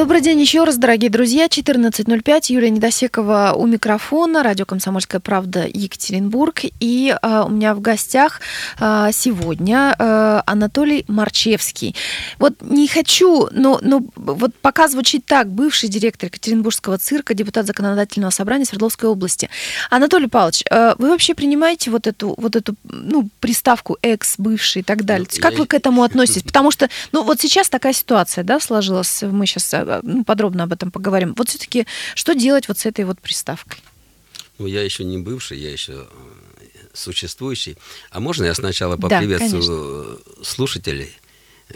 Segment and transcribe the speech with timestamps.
[0.00, 1.44] Добрый день еще раз, дорогие друзья.
[1.44, 2.44] 14.05.
[2.48, 4.42] Юлия Недосекова у микрофона.
[4.42, 6.62] Радио «Комсомольская правда» Екатеринбург.
[6.80, 8.40] И э, у меня в гостях
[8.80, 11.94] э, сегодня э, Анатолий Марчевский.
[12.38, 15.50] Вот не хочу, но, но вот пока звучит так.
[15.50, 19.50] Бывший директор Екатеринбургского цирка, депутат Законодательного собрания Свердловской области.
[19.90, 24.82] Анатолий Павлович, э, вы вообще принимаете вот эту, вот эту ну, приставку «экс», «бывший» и
[24.82, 25.28] так далее?
[25.30, 25.58] Ну, как я...
[25.58, 26.42] вы к этому относитесь?
[26.42, 29.20] Потому что, ну вот сейчас такая ситуация, да, сложилась.
[29.20, 31.34] Мы сейчас ну, подробно об этом поговорим.
[31.36, 33.80] Вот все-таки что делать вот с этой вот приставкой?
[34.58, 36.06] Ну, я еще не бывший, я еще э,
[36.92, 37.76] существующий.
[38.10, 41.10] А можно я сначала поприветствую да, слушателей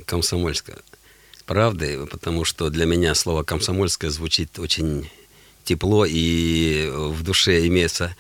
[0.05, 0.83] Комсомольска?
[1.47, 5.11] Правды, потому что для меня слово «комсомольское» звучит очень
[5.65, 8.17] тепло, и в душе имеется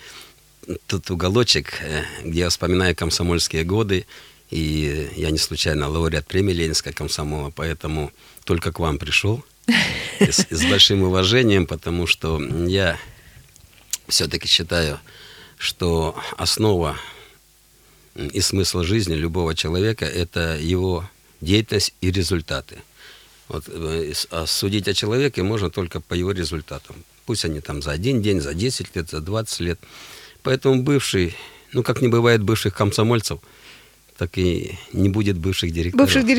[0.86, 4.06] тот уголочек, э, где я вспоминаю комсомольские годы,
[4.50, 8.12] и я не случайно лауреат премии Ленинская комсомола, поэтому
[8.44, 9.44] только к вам пришел–
[10.20, 12.98] с, с большим уважением, потому что я
[14.08, 15.00] все-таки считаю,
[15.58, 16.96] что основа
[18.14, 21.08] и смысл жизни любого человека– это его
[21.40, 22.78] деятельность и результаты.
[23.48, 26.96] Вот, э, а судить о человеке можно только по его результатам.
[27.26, 29.80] Пусть они там за один день, за 10 лет, за 20 лет.
[30.42, 31.34] Поэтому бывший,
[31.72, 33.40] ну как не бывает бывших комсомольцев–
[34.18, 36.06] так и не будет бывших директоров.
[36.06, 36.24] Бывших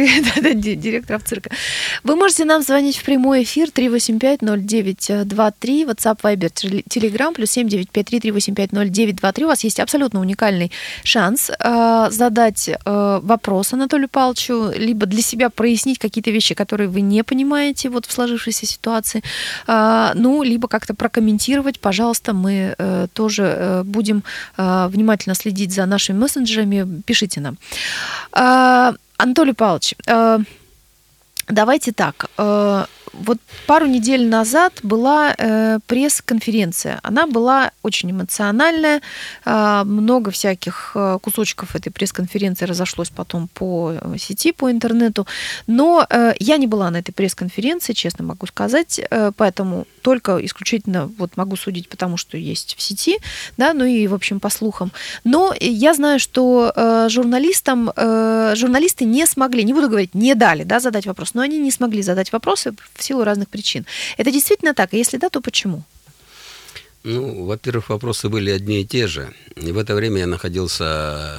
[0.82, 1.50] директоров цирка.
[2.04, 9.44] Вы можете нам звонить в прямой эфир 3850923, WhatsApp, Viber, Telegram, плюс 7953-3850923.
[9.44, 10.72] У вас есть абсолютно уникальный
[11.04, 17.02] шанс э, задать э, вопрос Анатолию Павловичу, либо для себя прояснить какие-то вещи, которые вы
[17.02, 19.24] не понимаете вот в сложившейся ситуации,
[19.68, 21.80] э, ну, либо как-то прокомментировать.
[21.80, 24.24] Пожалуйста, мы э, тоже э, будем
[24.58, 27.02] э, внимательно следить за нашими мессенджерами.
[27.06, 27.58] Пишите нам.
[28.32, 30.40] А, Анатолий Павлович, а,
[31.48, 32.30] давайте так.
[33.14, 33.38] Вот
[33.68, 37.00] пару недель назад была э, пресс-конференция.
[37.04, 39.02] Она была очень эмоциональная.
[39.46, 45.28] Э, много всяких э, кусочков этой пресс-конференции разошлось потом по э, сети, по интернету.
[45.68, 49.00] Но э, я не была на этой пресс-конференции, честно могу сказать.
[49.10, 53.18] Э, поэтому только исключительно вот могу судить, потому что есть в сети,
[53.58, 54.92] да, ну и, в общем, по слухам.
[55.24, 60.64] Но я знаю, что э, журналистам, э, журналисты не смогли, не буду говорить, не дали,
[60.64, 63.86] да, задать вопрос, но они не смогли задать вопросы в силу разных причин.
[64.18, 64.94] Это действительно так?
[64.94, 65.84] И если да, то почему?
[67.04, 69.32] Ну, во-первых, вопросы были одни и те же.
[69.56, 71.38] И в это время я находился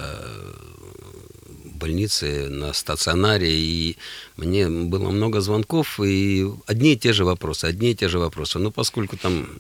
[1.65, 3.97] в больнице, на стационаре, и
[4.37, 8.61] мне было много звонков, и одни и те же вопросы, одни и те же вопросы.
[8.61, 9.59] Но поскольку там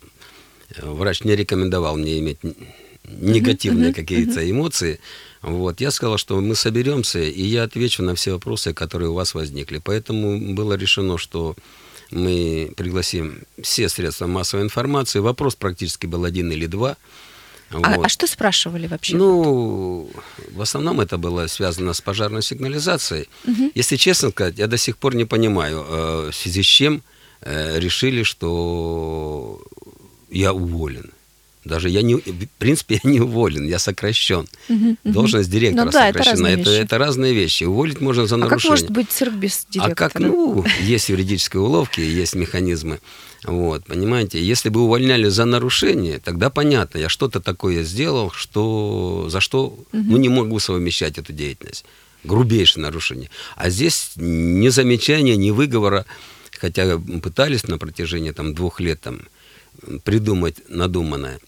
[0.76, 2.38] э, врач не рекомендовал мне иметь
[3.04, 5.00] негативные какие-то эмоции,
[5.42, 9.34] вот, я сказал, что мы соберемся, и я отвечу на все вопросы, которые у вас
[9.34, 9.78] возникли.
[9.78, 11.56] Поэтому было решено, что
[12.11, 15.19] мы пригласим все средства массовой информации.
[15.19, 16.97] Вопрос практически был один или два.
[17.71, 18.06] А, вот.
[18.06, 19.17] а что спрашивали вообще?
[19.17, 20.09] Ну,
[20.53, 23.28] в основном это было связано с пожарной сигнализацией.
[23.44, 23.72] Угу.
[23.75, 27.03] Если честно сказать, я до сих пор не понимаю, э, в связи с чем
[27.41, 29.61] э, решили, что
[30.31, 31.11] я уволен.
[31.66, 34.47] Даже я не, в принципе, я не уволен, я сокращен.
[34.69, 36.47] Угу, Должность директора ну, да, сокращена.
[36.47, 37.65] Это, это, это разные вещи.
[37.65, 38.56] Уволить можно за нарушение.
[38.56, 39.93] А как может быть цирк без директора?
[39.93, 43.00] А как, ну, есть юридические уловки, есть механизмы.
[43.44, 49.41] Вот, понимаете, если бы увольняли за нарушение, тогда понятно, я что-то такое сделал, что, за
[49.41, 49.87] что угу.
[49.93, 51.84] ну, не могу совмещать эту деятельность.
[52.25, 53.31] Грубейшее нарушение.
[53.56, 56.06] А здесь ни замечания, ни выговора,
[56.59, 59.21] хотя пытались на протяжении там, двух лет там,
[60.05, 61.38] придумать надуманное.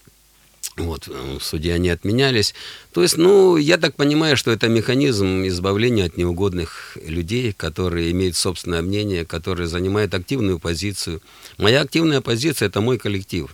[0.79, 2.53] Вот, э, в суде они отменялись.
[2.93, 8.35] То есть, ну, я так понимаю, что это механизм избавления от неугодных людей, которые имеют
[8.35, 11.21] собственное мнение, которые занимают активную позицию.
[11.57, 13.53] Моя активная позиция– это мой коллектив.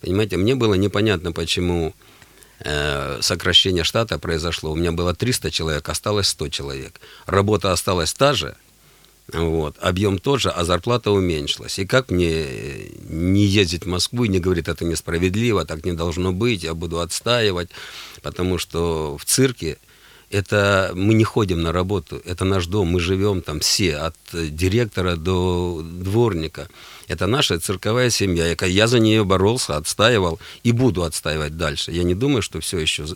[0.00, 1.94] Понимаете, мне было непонятно, почему
[2.60, 4.72] э, сокращение штата произошло.
[4.72, 7.00] У меня было 300 человек, осталось 100 человек.
[7.26, 8.56] Работа осталась та же–
[9.32, 9.76] вот.
[9.80, 11.78] Объем тот же, а зарплата уменьшилась.
[11.78, 12.46] И как мне
[13.08, 17.00] не ездить в Москву и не говорить, это несправедливо, так не должно быть, я буду
[17.00, 17.70] отстаивать,
[18.22, 19.78] потому что в цирке
[20.30, 25.16] это мы не ходим на работу, это наш дом, мы живем там все, от директора
[25.16, 26.68] до дворника.
[27.08, 28.54] Это наша цирковая семья.
[28.64, 31.90] Я за нее боролся, отстаивал и буду отстаивать дальше.
[31.90, 33.06] Я не думаю, что все еще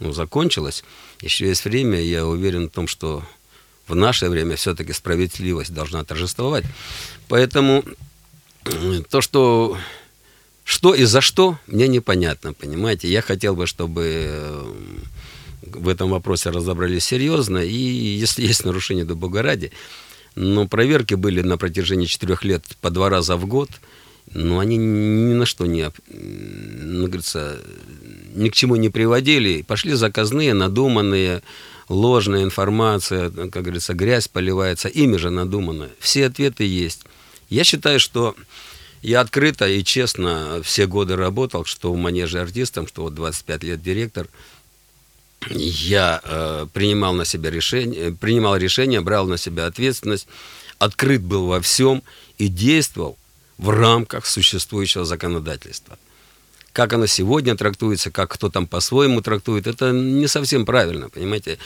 [0.00, 0.82] ну, закончилось.
[1.20, 3.22] Еще есть время, я уверен в том, что
[3.88, 6.64] в наше время все-таки справедливость должна торжествовать.
[7.28, 7.84] Поэтому
[9.10, 9.76] то, что
[10.64, 13.08] что и за что, мне непонятно, понимаете.
[13.08, 14.72] Я хотел бы, чтобы э,
[15.62, 17.58] в этом вопросе разобрались серьезно.
[17.58, 19.72] И если есть нарушение до Бога ради,
[20.34, 23.70] Но проверки были на протяжении четырех лет по два раза в год.
[24.32, 27.58] Но они ни на что не, ну, говорится,
[28.34, 29.62] ни к чему не приводили.
[29.62, 31.42] Пошли заказные, надуманные,
[31.88, 35.90] ложная информация, как говорится, грязь поливается, ими же надуманная.
[35.98, 37.02] Все ответы есть.
[37.48, 38.34] Я считаю, что
[39.02, 43.82] я открыто и честно все годы работал, что в манеже артистом, что вот 25 лет
[43.82, 44.28] директор.
[45.50, 50.28] Я э, принимал на себя решение, принимал решение, брал на себя ответственность,
[50.78, 52.04] открыт был во всем
[52.38, 53.18] и действовал
[53.58, 55.98] в рамках существующего законодательства.
[56.72, 61.58] Как оно сегодня трактуется, как кто там по-своему трактует, это не совсем правильно, понимаете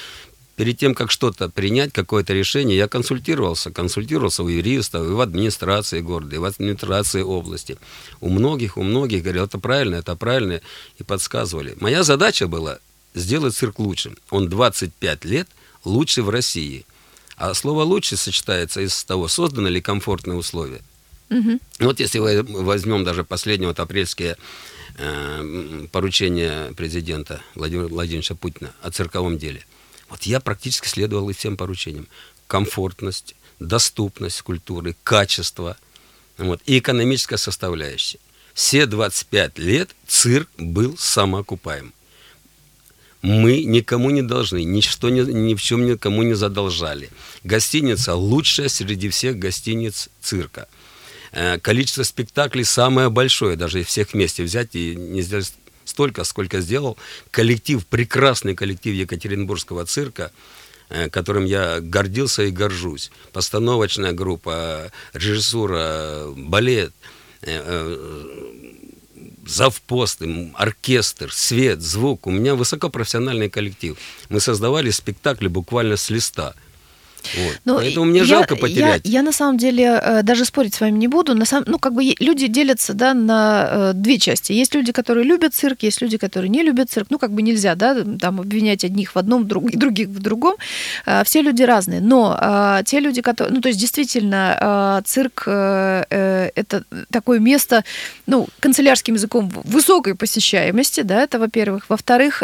[0.56, 6.00] перед тем, как что-то принять, какое-то решение, я консультировался, консультировался у юристов, и в администрации
[6.00, 7.76] города, и в администрации области.
[8.20, 10.61] У многих, у многих говорили, это правильно, это правильно,
[10.99, 11.76] и подсказывали.
[11.79, 12.79] Моя задача была
[13.14, 14.12] сделать цирк лучше.
[14.31, 15.49] Он 25 лет
[15.85, 16.87] лучше в России.
[17.37, 20.81] А слово «лучше» сочетается из того, созданы ли комфортные условия.
[21.31, 21.58] Угу.
[21.81, 24.37] Вот если возьмем даже последние вот апрельские
[24.96, 29.64] э, поручения президента Владимира Владимировича Путина о цирковом деле–
[30.08, 32.06] вот я практически следовал и всем поручениям.
[32.46, 35.76] Комфортность, доступность культуры, качество
[36.38, 38.19] вот, и экономическая составляющая.
[38.55, 41.93] Все 25 лет цирк был самоокупаем.
[43.22, 47.11] Мы никому не должны, ничто ни, ни в чем никому не задолжали.
[47.43, 50.69] Гостиница лучшая среди всех гостиниц цирка.
[51.36, 55.52] Э, количество спектаклей самое большое, даже всех вместе взять и не сделать
[55.84, 56.96] столько, сколько сделал
[57.30, 60.32] коллектив, прекрасный коллектив Екатеринбургского цирка,
[60.88, 63.10] э, которым я гордился и горжусь.
[63.34, 66.94] Постановочная группа, режиссура, балет,
[67.42, 68.06] э, э,
[69.46, 70.22] завпост,
[70.54, 72.26] оркестр, свет, звук.
[72.26, 73.98] У меня высокопрофессиональный коллектив.
[74.30, 76.54] Мы создавали спектакли буквально с листа–
[77.34, 77.61] вот.
[77.64, 79.02] Но ну, Поэтому мне я, жалко потерять.
[79.05, 81.34] Я, я на самом деле э, даже спорить с вами не буду.
[81.34, 84.52] На самом, ну, как бы люди делятся да, на э, две части.
[84.52, 87.08] Есть люди, которые любят цирк, есть люди, которые не любят цирк.
[87.11, 90.55] Ну, как бы нельзя, да, там обвинять одних в одном, друг, других в другом.
[91.06, 92.00] Э, все люди разные.
[92.00, 93.55] Но те люди, которые...
[93.55, 97.84] Ну, то есть действительно цирк это такое место,
[98.26, 101.84] ну, канцелярским языком высокой посещаемости, да, это во-первых.
[101.88, 102.43] Во-вторых,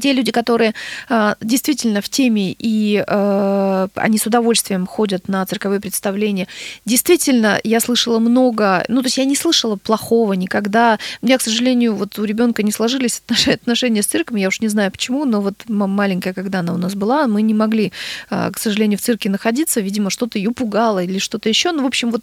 [0.00, 0.74] те люди, которые
[1.08, 6.48] э, действительно в теме и э, они с удовольствием ходят на цирковые представления,
[6.84, 10.98] действительно, я слышала много, ну, то есть я не слышала плохого никогда.
[11.22, 14.68] У меня, к сожалению, вот у ребенка не сложились отношения с цирком, я уж не
[14.68, 17.92] знаю почему, но вот маленькая, когда она у нас была, мы не могли,
[18.30, 21.86] э, к сожалению, в цирке находиться, видимо, что-то ее пугало или что-то еще, ну, в
[21.86, 22.22] общем, вот,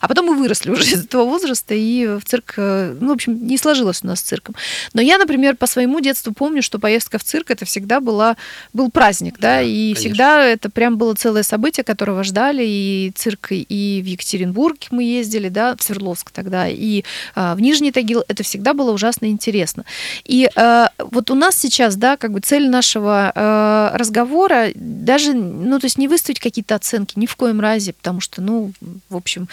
[0.00, 3.46] а потом мы выросли уже из этого возраста, и в цирк, э, ну, в общем,
[3.46, 4.54] не сложилось у нас с цирком.
[4.94, 8.36] Но я, например, по своему детству помню, что поездка поездка в цирк это всегда была,
[8.72, 10.00] был праздник, да, да и конечно.
[10.00, 15.48] всегда это прям было целое событие, которого ждали, и цирк и в Екатеринбург мы ездили,
[15.48, 17.02] да, в Свердловск тогда, и
[17.34, 19.84] а, в Нижний Тагил, это всегда было ужасно интересно.
[20.24, 25.78] И а, вот у нас сейчас, да, как бы цель нашего а, разговора даже, ну,
[25.78, 28.72] то есть не выставить какие-то оценки ни в коем разе, потому что, ну,
[29.08, 29.48] в общем,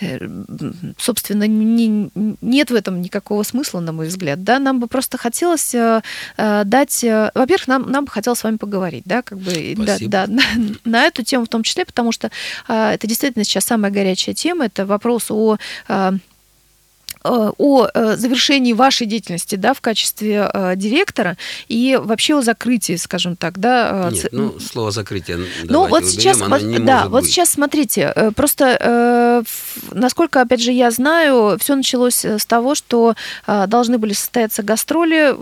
[0.00, 0.18] э,
[0.98, 2.10] собственно, не,
[2.40, 6.02] нет в этом никакого смысла, на мой взгляд, да, нам бы просто хотелось э,
[6.36, 9.74] э, дать сказать, э, во-первых, нам, нам бы хотелось с вами поговорить, да, как бы,
[9.76, 10.42] да, да, на,
[10.84, 12.30] на эту тему в том числе, потому что
[12.68, 15.56] а, это действительно сейчас самая горячая тема, это вопрос о
[15.88, 16.14] а,
[17.22, 17.86] о
[18.16, 21.36] завершении вашей деятельности да, в качестве э, директора
[21.68, 24.08] и вообще о закрытии, скажем так, да.
[24.10, 27.30] Нет, ну, слово закрытие Ну, вот сейчас, уберем, да, вот быть.
[27.30, 29.42] сейчас смотрите, просто э,
[29.92, 33.14] насколько, опять же, я знаю, все началось с того, что
[33.46, 35.34] э, должны были состояться гастроли,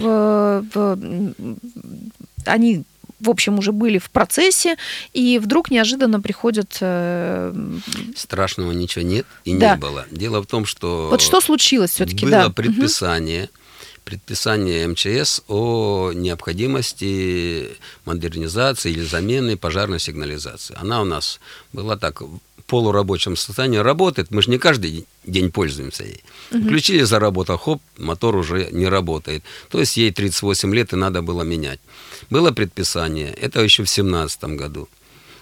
[2.44, 2.84] они
[3.20, 4.76] в общем, уже были в процессе,
[5.12, 6.78] и вдруг неожиданно приходят...
[6.80, 7.52] Э...
[8.16, 9.74] Страшного ничего нет и да.
[9.74, 10.06] не было.
[10.10, 11.08] Дело в том, что...
[11.10, 12.50] Вот что случилось все-таки, было да.
[12.50, 13.50] предписание, угу.
[14.04, 17.68] предписание МЧС о необходимости
[18.04, 20.76] модернизации или замены пожарной сигнализации.
[20.78, 21.40] Она у нас
[21.72, 22.22] была так
[22.68, 26.22] полурабочем состоянии работает, мы же не каждый день пользуемся ей.
[26.52, 26.64] Угу.
[26.64, 29.42] Включили, заработал, хоп, мотор уже не работает.
[29.70, 31.80] То есть ей 38 лет и надо было менять.
[32.30, 34.88] Было предписание, это еще в 2017 году.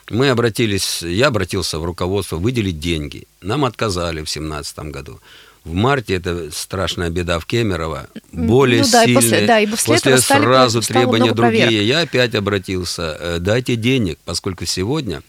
[0.08, 3.26] Мы обратились, я обратился в руководство выделить деньги.
[3.40, 5.20] Нам отказали в 2017 году.
[5.64, 8.08] В марте это страшная беда в Кемерово.
[8.30, 9.12] Более ну, да, сильные.
[9.12, 11.64] И после, да, и после, после этого сразу стали, требования другие.
[11.64, 11.86] Проверок.
[11.86, 13.16] Я опять обратился.
[13.18, 15.22] Э, дайте денег, поскольку сегодня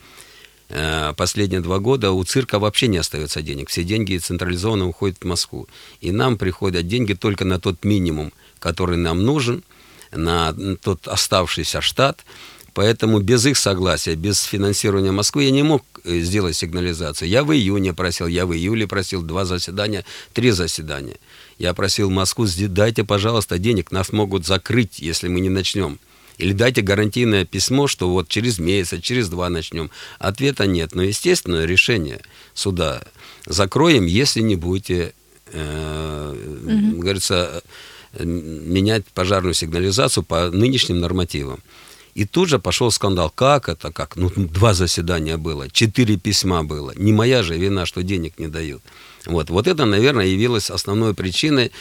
[0.70, 3.70] Э, последние два года у цирка вообще не остается денег.
[3.70, 5.68] Все деньги централизованно уходят в Москву.
[6.02, 9.64] И нам приходят деньги только на тот минимум, который нам нужен,
[10.12, 12.24] на тот оставшийся штат.
[12.74, 17.28] Поэтому без их согласия, без финансирования Москвы я не мог э, сделать сигнализацию.
[17.28, 21.18] Я в июне просил, я в июле просил два заседания, три заседания.
[21.58, 25.98] Я просил Москву, дайте, пожалуйста, денег, нас могут закрыть, если мы не начнем.
[26.38, 29.90] Или дайте гарантийное письмо, что вот через месяц, через два начнем.
[30.20, 30.94] Ответа нет.
[30.94, 32.22] Но, естественно, решение
[32.54, 33.02] суда
[33.48, 35.14] закроем, если не будете,
[35.52, 37.02] э, угу.
[37.02, 37.64] говорится,
[38.20, 41.60] менять пожарную сигнализацию по нынешним нормативам.
[42.16, 43.30] И тут же пошел скандал.
[43.30, 43.92] Как это?
[43.92, 44.16] Как?
[44.16, 46.92] Ну, два заседания было, четыре письма было.
[46.96, 48.82] Не моя же вина, что денег не дают.
[49.28, 51.72] Вот, вот это, наверное, явилось основной причиной,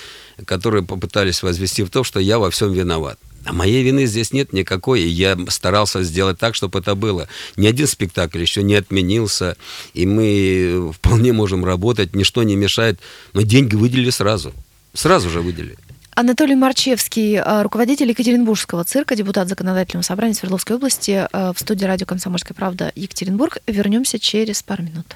[0.44, 3.18] которую попытались возвести в то, что я во всем виноват.
[3.46, 7.28] А моей вины здесь нет никакой, и я старался сделать так, чтобы это было.
[7.56, 9.56] Ни один спектакль еще не отменился,
[9.94, 12.98] и мы вполне можем работать, ничто не мешает,
[13.32, 14.52] но деньги выделили сразу.
[14.92, 15.78] Сразу же выделили.
[16.18, 22.06] Анатолий Марчевский, э, руководитель Екатеринбургского цирка, депутат Законодательного собрания Свердловской области, э, в студии радио
[22.06, 23.58] «Комсомольская правда» Екатеринбург.
[23.66, 25.14] Вернемся через пару минут.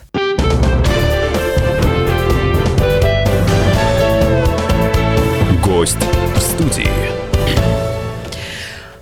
[5.64, 5.96] Гость
[6.36, 7.19] в студии.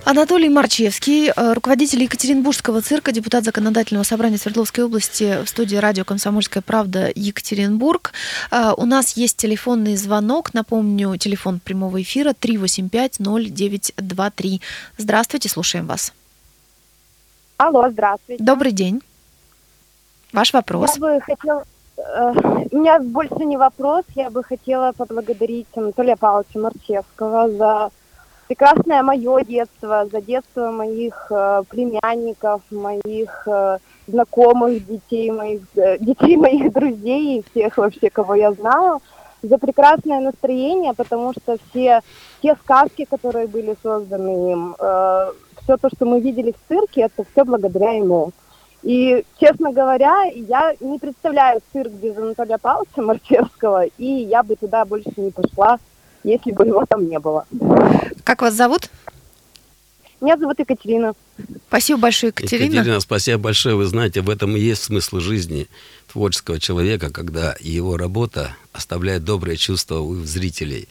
[0.09, 6.63] Анатолий Марчевский, э, руководитель Екатеринбургского цирка, депутат Законодательного собрания Свердловской области в студии радио «Комсомольская
[6.63, 8.13] правда» Екатеринбург.
[8.49, 10.55] Э, у нас есть телефонный звонок.
[10.55, 14.61] Напомню, телефон прямого эфира 385-0923.
[14.97, 16.11] Здравствуйте, слушаем вас.
[17.57, 18.43] Алло, здравствуйте.
[18.43, 19.03] Добрый день.
[20.33, 20.95] Ваш вопрос.
[20.95, 21.63] Я бы хотела...
[21.97, 22.33] Э,
[22.71, 24.05] у меня больше не вопрос.
[24.15, 27.91] Я бы хотела поблагодарить Анатолия Павловича Марчевского за
[28.49, 33.77] прекрасное мое детство, за детство моих э, племянников, моих э,
[34.07, 39.01] знакомых, детей моих, э, детей моих друзей и всех вообще, кого я знаю,
[39.43, 42.01] за прекрасное настроение, потому что все
[42.41, 47.23] те сказки, которые были созданы им, э, все то, что мы видели в цирке, это
[47.31, 48.31] все благодаря ему.
[48.81, 54.85] И, честно говоря, я не представляю цирк без Анатолия Павловича Марчевского, и я бы туда
[54.85, 55.77] больше не пошла,
[56.23, 57.45] если бы его там не было.
[58.23, 58.89] Как вас зовут?
[60.21, 61.13] Меня зовут Екатерина.
[61.67, 62.73] Спасибо большое, Екатерина.
[62.73, 63.75] Екатерина, спасибо большое.
[63.75, 65.67] Вы знаете, в этом и есть смысл жизни
[66.11, 70.89] творческого человека, когда его работа оставляет доброе чувство у зрителей.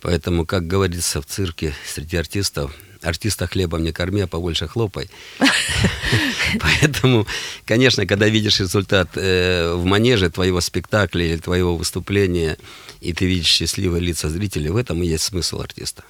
[0.00, 5.08] Поэтому, как говорится в цирке среди артистов, артиста хлебом не корми, а побольше хлопай.
[6.60, 7.26] Поэтому,
[7.66, 12.56] конечно, когда видишь результат э, в манеже твоего спектакля или твоего выступления,
[13.00, 16.04] и ты видишь счастливые лица зрителей, в этом и есть смысл артиста.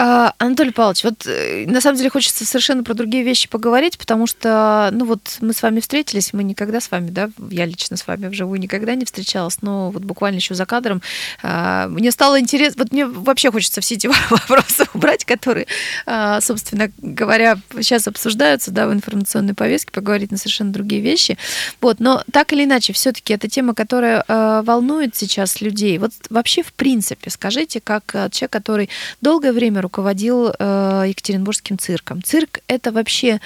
[0.00, 4.28] А, Анатолий Павлович, вот э, на самом деле хочется совершенно про другие вещи поговорить, потому
[4.28, 8.06] что, ну вот мы с вами встретились, мы никогда с вами, да, я лично с
[8.06, 11.02] вами вживую никогда не встречалась, но вот буквально еще за кадром
[11.42, 15.66] а, мне стало интересно, вот мне вообще хочется все эти вопросы убрать, которые,
[16.04, 21.38] собственно говоря, сейчас обсуждаются, да, в информационной повестке, поговорить на совершенно другие вещи.
[21.80, 24.24] Вот, но так или иначе, все-таки это тема, которая
[24.62, 25.98] волнует сейчас людей.
[25.98, 28.90] Вот вообще, в принципе, скажите, как человек, который
[29.20, 32.22] долгое время руководил Екатеринбургским цирком.
[32.22, 33.40] Цирк это вообще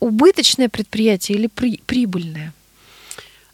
[0.00, 2.52] убыточное предприятие или при, прибыльное?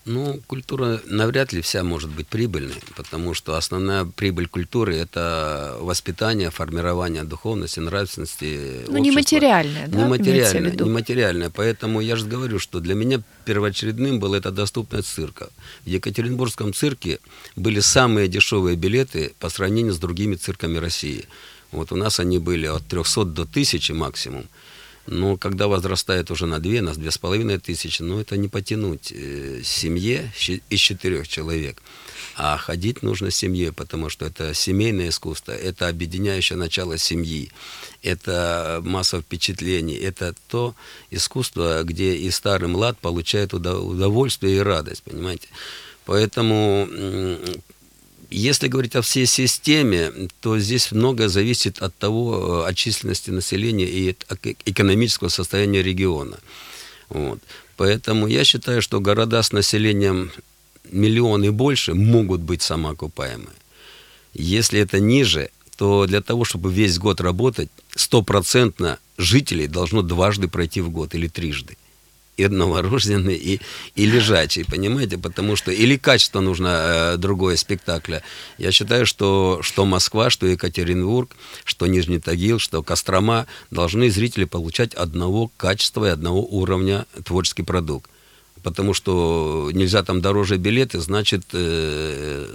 [0.04, 6.50] Ну, культура навряд ли вся может быть прибыльной, потому что основная прибыль культуры– это воспитание,
[6.50, 10.02] формирование духовности, нравственности Ну, нематериальное, да?
[10.02, 11.50] Нематериальное, нематериальное.
[11.50, 15.50] Поэтому я же говорю, что для меня первоочередным было это доступность цирка.
[15.84, 17.20] В Екатеринбургском цирке
[17.54, 21.26] были самые дешевые билеты по сравнению с другими цирками России.
[21.70, 24.46] Вот у нас они были от 300 до 1000 максимум.
[25.06, 29.12] Но когда возрастает уже на две, на две с половиной тысячи, ну это не потянуть
[29.12, 30.32] э, семье
[30.70, 31.82] из четырех человек.
[32.36, 37.50] А ходить нужно семье, потому что это семейное искусство, это объединяющее начало семьи,
[38.02, 40.74] это масса впечатлений, это то
[41.10, 45.48] искусство, где и старый млад получает удовольствие и радость, понимаете?
[46.04, 46.88] Поэтому
[48.32, 53.86] если говорить о всей системе, то здесь многое зависит от того, э, от численности населения
[53.86, 54.16] и
[54.64, 56.38] экономического состояния региона.
[57.08, 57.40] Вот.
[57.76, 60.30] Поэтому я считаю, что города с населением
[60.90, 63.56] миллион и больше могут быть самоокупаемые.
[64.34, 70.80] Если это ниже, то для того, чтобы весь год работать, стопроцентно жителей должно дважды пройти
[70.80, 71.76] в год или трижды
[72.36, 73.60] и новорожденный, и,
[73.94, 75.18] и лежачий, понимаете?
[75.18, 78.22] Потому что или качество нужно э, другое спектакля.
[78.58, 84.94] Я считаю, что что Москва, что Екатеринбург, что Нижний Тагил, что Кострома должны зрители получать
[84.94, 88.10] одного качества и одного уровня творческий продукт.
[88.62, 92.46] Потому что нельзя там дороже билеты, значит, э,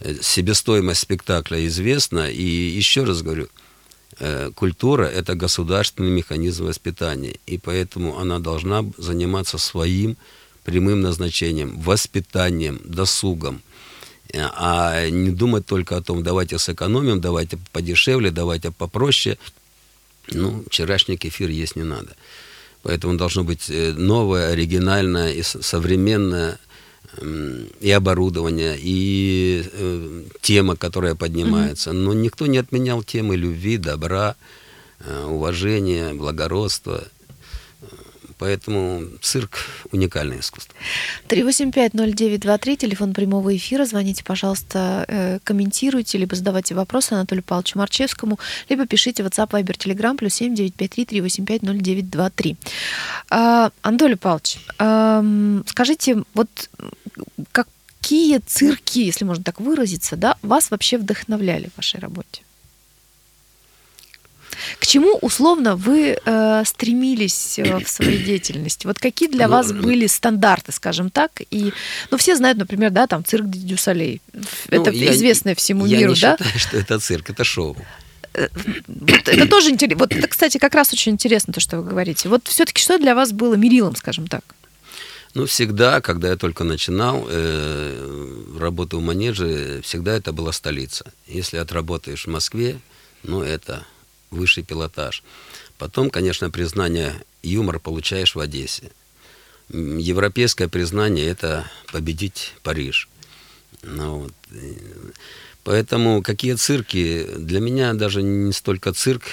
[0.00, 2.30] э себестоимость спектакля известна.
[2.30, 3.63] И еще раз говорю, э,
[4.54, 10.16] культура– это государственный механизм воспитания, и поэтому она должна заниматься своим
[10.64, 13.62] прямым назначением, воспитанием, досугом,
[14.32, 19.38] э, а не думать только о том, давайте сэкономим, давайте подешевле, давайте попроще.
[20.32, 22.16] Ну, вчерашний кефир есть не надо.
[22.82, 26.58] Поэтому должно быть э, новое, оригинальное и современное
[27.80, 31.92] и оборудование, и э, тема, которая поднимается.
[31.92, 34.36] Но никто не отменял темы любви, добра,
[35.00, 37.04] э, уважения, благородства.
[38.38, 39.58] Поэтому цирк–
[39.92, 40.74] уникальное искусство.
[41.28, 43.84] 3850923, телефон прямого эфира.
[43.84, 48.38] Звоните, пожалуйста, э, комментируйте, либо задавайте вопросы Анатолию Павловичу Марчевскому,
[48.68, 52.56] либо пишите WhatsApp, Viber, Telegram, плюс 7953-385-0923.
[53.30, 54.58] А, Анатолий Павлович,
[55.68, 56.70] скажите, вот
[57.52, 62.42] какие цирки, если можно так выразиться, да, вас вообще вдохновляли в вашей работе?
[64.78, 68.86] К чему условно вы э, стремились э, в своей деятельности?
[68.86, 71.42] Вот какие для вас ну, были стандарты, скажем так?
[71.50, 71.72] И,
[72.10, 74.20] ну, все знают, например, да, там цирк Дюсалей.
[74.32, 76.36] Ну, это я, известное всему я миру, не да?
[76.36, 77.76] считаю, что это цирк, это шоу.
[78.34, 78.48] Э,
[78.86, 79.98] вот это тоже интересно.
[79.98, 82.28] Вот это, кстати, как раз очень интересно, то, что вы говорите.
[82.28, 84.42] Вот все-таки что для вас было мерилом, скажем так?
[85.34, 91.06] Ну, всегда, когда я только начинал э, работу в манеже, всегда это была столица.
[91.26, 92.78] Если отработаешь в Москве,
[93.24, 93.84] ну, это
[94.30, 95.22] высший пилотаж.
[95.78, 98.90] Потом, конечно, признание юмора получаешь в Одессе.
[99.68, 103.08] Европейское признание– это победить Париж.
[103.82, 104.34] Ну, вот.
[105.62, 107.26] Поэтому какие цирки?
[107.38, 109.24] Для меня даже не столько цирк,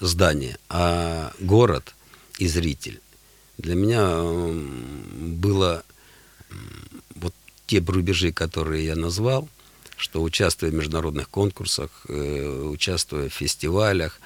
[0.00, 1.94] здание, а город
[2.38, 3.00] и зритель.
[3.58, 4.20] Для меня
[5.40, 5.84] было
[7.16, 7.34] вот
[7.66, 9.48] те рубежи, которые я назвал,
[10.04, 14.20] что участвуя в международных конкурсах, э, участвуя в фестивалях,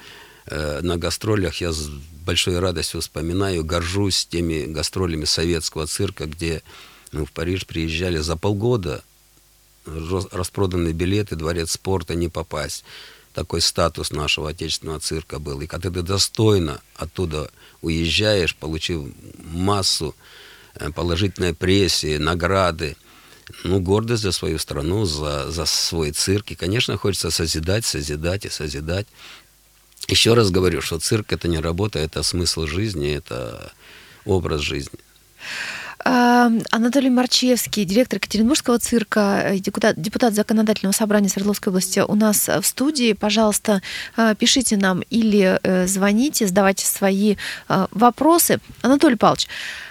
[0.47, 1.89] э, на гастролях я с
[2.27, 6.63] большой радостью вспоминаю, горжусь теми гастролями советского цирка, где
[7.13, 9.05] мы в Париж приезжали за полгода,
[9.87, 12.85] распроданные билеты, дворец спорта, не попасть.
[13.33, 15.61] Такой статус нашего отечественного цирка был.
[15.61, 19.03] И когда ты достойно оттуда уезжаешь, получив
[19.45, 20.17] массу
[20.75, 22.97] э, положительной прессии, награды,
[23.65, 26.51] ну, гордость за свою страну, за, за свой цирк.
[26.51, 29.07] И, конечно, хочется созидать, созидать и созидать.
[30.09, 33.73] Еще раз говорю, что цирк это не работа, это смысл жизни, это
[34.25, 34.99] образ жизни.
[36.05, 42.63] А, Анатолий Марчевский, директор Екатеринбургского цирка, депутат, депутат Законодательного собрания Свердловской области у нас в
[42.63, 43.13] студии.
[43.13, 43.83] Пожалуйста,
[44.17, 47.37] э, пишите нам или э, звоните, задавайте свои
[47.91, 48.61] вопросы.
[48.83, 49.88] Анатолий Павлович, а,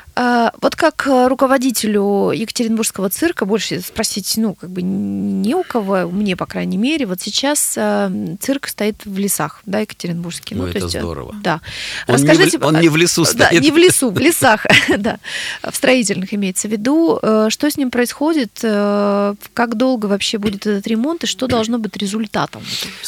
[0.62, 6.36] вот как э, руководителю Екатеринбургского цирка больше спросить, ну, как бы не у кого, мне,
[6.36, 10.56] по крайней мере, вот сейчас э, цирк стоит в лесах, да, Екатеринбургский.
[10.56, 11.36] Ну, ну это есть, э, здорово.
[11.44, 11.62] Да.
[12.08, 13.38] Он Расскажите, не в, он не в лесу стоит.
[13.38, 14.66] Да, не в лесу, в лесах,
[14.98, 15.20] да,
[15.62, 17.20] в строительных имеется в виду.
[17.50, 22.64] Что с ним происходит, как долго вообще будет этот ремонт и что должно быть результатом?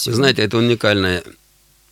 [0.05, 1.23] Вы знаете, это уникальное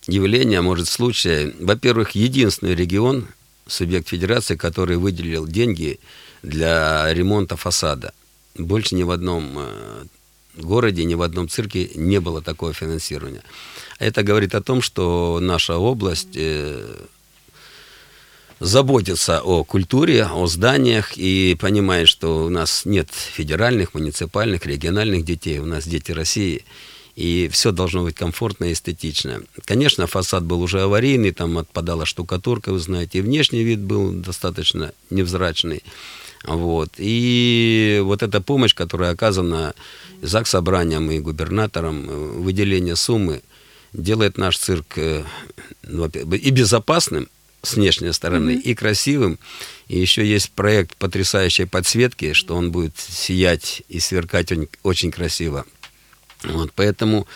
[0.06, 1.54] явление, может, случай.
[1.58, 3.26] Во-первых, единственный регион
[3.68, 6.00] субъект федерации, который выделил деньги
[6.42, 8.12] для ремонта фасада.
[8.56, 10.04] Больше ни в одном э,
[10.56, 13.42] городе, ни в одном цирке не было такого финансирования.
[13.98, 16.96] Это говорит о том, что наша область э,
[18.58, 25.58] заботится о культуре, о зданиях и понимает, что у нас нет федеральных, муниципальных, региональных детей,
[25.58, 26.64] у нас дети России–
[27.18, 29.42] и все должно быть комфортно и эстетично.
[29.64, 34.92] Конечно, фасад был уже аварийный, там отпадала штукатурка, вы знаете, и внешний вид был достаточно
[35.10, 35.82] невзрачный.
[36.44, 36.90] Вот.
[36.96, 39.74] И вот эта помощь, которая оказана
[40.22, 43.42] ЗАГС собранием и губернатором, э, выделение суммы,
[43.92, 45.24] делает наш цирк э,
[45.82, 47.28] ну, и безопасным
[47.62, 48.62] с внешней стороны, mm-hmm.
[48.62, 49.40] и красивым.
[49.88, 54.52] И еще есть проект потрясающей подсветки, что он будет сиять и сверкать
[54.84, 55.66] очень красиво.
[56.44, 57.26] Вот, поэтому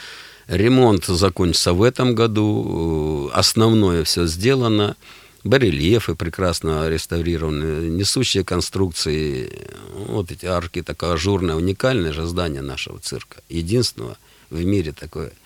[0.47, 3.31] ремонт закончится в этом году.
[3.33, 4.97] Основное все сделано.
[5.45, 9.51] Барельефы прекрасно реставрированы, несущие конструкции,
[9.93, 13.43] вот эти арки, такое ажурное, уникальное же здание нашего цирка.
[13.49, 14.17] Единственного
[14.51, 15.42] в мире такое Э,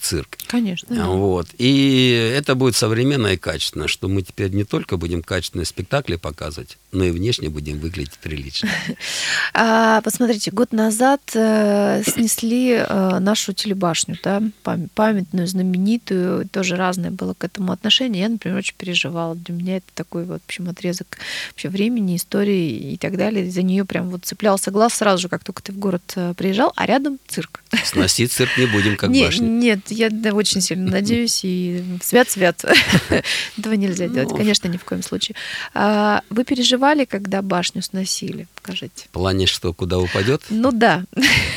[0.00, 0.38] цирк.
[0.46, 0.94] Конечно.
[0.94, 1.06] Да.
[1.06, 1.48] Вот.
[1.58, 6.78] И это будет современно и качественно, что мы теперь не только будем качественные спектакли показывать,
[6.92, 8.68] но и внешне будем выглядеть прилично.
[9.58, 14.42] А, посмотрите, год назад э, снесли э, нашу телебашню, да,
[14.94, 18.22] памятную, знаменитую, тоже разное было к этому отношение.
[18.22, 19.34] Я, например, очень переживала.
[19.34, 21.18] Для меня это такой вот, в общем, отрезок
[21.52, 23.50] вообще времени, истории и так далее.
[23.50, 26.02] За нее прям вот цеплялся глаз сразу же, как только ты в город
[26.36, 27.62] приезжал, а рядом цирк.
[27.84, 32.64] Сносить цирк не будем, как башню Нет, я очень сильно надеюсь, и свят-свят.
[33.58, 34.36] Этого нельзя делать, Ну.
[34.36, 35.34] конечно, ни в коем случае.
[35.74, 38.46] А Вы переживали, когда башню сносили?
[38.62, 39.04] Скажите.
[39.06, 41.04] В плане, что куда упадет, Ну да.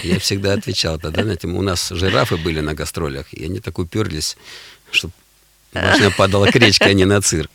[0.04, 4.38] я всегда отвечал тогда, знаете, у нас жирафы были на гастролях, и они так уперлись,
[4.92, 5.10] что
[5.74, 7.52] башня падала к речке, а не на цирк.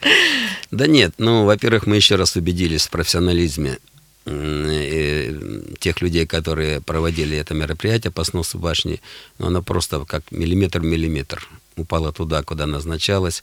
[0.71, 3.79] Да нет, ну, во-первых, мы еще раз убедились в профессионализме
[4.25, 9.01] тех людей, которые проводили это мероприятие по сносу башни.
[9.39, 13.43] Но она просто как миллиметр в миллиметр упала туда, куда назначалась.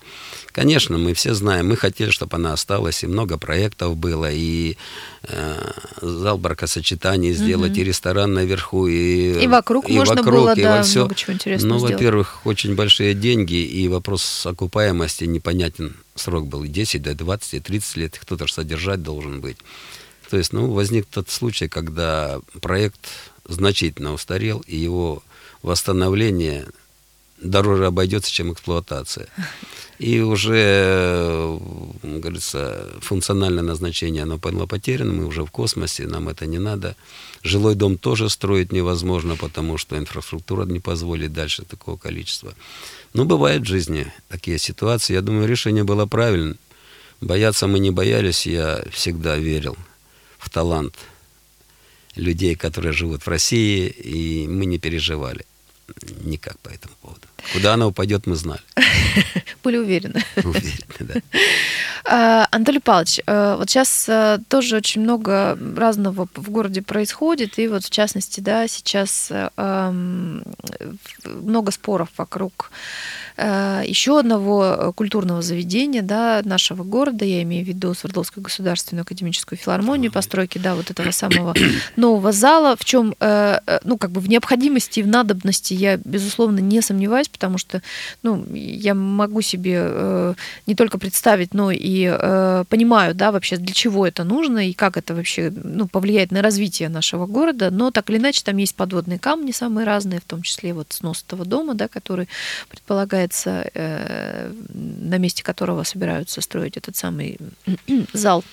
[0.54, 4.78] Конечно, мы все знаем, мы хотели, чтобы она осталась, и много проектов было, и
[5.24, 10.78] э, зал бракосочетаний сделать, и ресторан наверху, и, И вокруг можно вокруг, было, и да,
[10.78, 11.00] во всё.
[11.02, 11.96] много чего интересного Ну, сделать.
[11.96, 15.96] во-первых, очень большие деньги, и вопрос окупаемости непонятен.
[16.16, 19.58] Срок был и 10, до 20, и 30 лет, кто-то же содержать должен быть.
[20.32, 23.10] То есть, ну, возник тот случай, когда проект
[23.44, 25.24] значительно устарел, и его
[25.62, 26.68] восстановление
[27.42, 29.28] дороже обойдется, чем эксплуатация.
[30.00, 31.60] И уже,
[32.02, 36.96] говорится, функциональное назначение, оно было потеряно, мы уже в космосе, нам это не надо.
[37.44, 42.54] Жилой дом тоже строить невозможно, потому что инфраструктура не позволит дальше такого количества.
[43.14, 45.14] Ну, бывают в жизни такие ситуации.
[45.14, 46.58] Я думаю, решение было правильным.
[47.20, 49.76] Бояться мы не боялись, я всегда верил
[50.42, 50.96] в талант
[52.16, 55.46] людей, которые живут в России, и мы не переживали
[56.24, 57.22] никак по этому поводу.
[57.54, 58.62] Куда она упадет, мы знали.
[59.64, 60.24] Были уверены.
[60.38, 61.14] Уверены, да.
[62.04, 67.68] А, Анатолий Павлович, э, вот сейчас э, тоже очень много разного в городе происходит, и
[67.68, 69.92] вот в частности, да, сейчас э,
[71.24, 72.72] много споров вокруг
[73.44, 79.58] еще одного э, культурного заведения, да, нашего города, я имею в виду Свердловскую государственную академическую
[79.58, 81.54] филармонию, постройки, да, вот этого самого
[81.96, 86.82] нового зала, в чем, ну, как бы в необходимости и в надобности я, безусловно, не
[86.82, 87.82] сомневаюсь, потому что,
[88.24, 90.34] ну, я могу себе э,
[90.68, 94.98] не только представить, но и э, понимаю, да, вообще для чего это нужно и как
[94.98, 99.20] это вообще, ну, повлияет на развитие нашего города, но так или иначе там есть подводные
[99.20, 102.28] камни самые разные, в том числе вот снос этого дома, да, который
[103.32, 107.38] предполагается, э, на месте которого собираются строить этот самый
[108.14, 108.44] зал.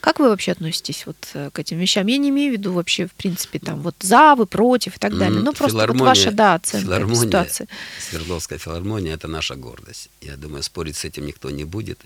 [0.00, 2.08] Как вы вообще относитесь вот э, к этим вещам?
[2.08, 5.16] Я не имею в виду вообще, в принципе, там вот за, вы против и так
[5.16, 5.40] далее.
[5.40, 7.68] Ну, просто вот ваша, да, оценка этой ситуации.
[8.10, 10.10] Свердловская филармония– это наша гордость.
[10.20, 12.00] Я думаю, спорить с этим никто не будет.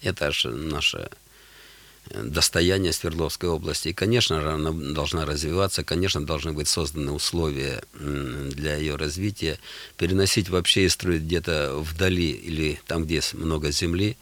[0.00, 1.08] Это же наше э,
[2.14, 3.88] достояние Свердловской области.
[3.88, 9.58] И, конечно она должна развиваться, конечно, должны быть созданы условия для ее развития.
[9.96, 14.16] Переносить вообще и строить где-то вдали или там, где много земли,